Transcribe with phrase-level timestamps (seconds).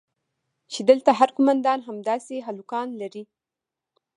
[0.71, 3.23] چې دلته هر قومندان همداسې هلکان لري.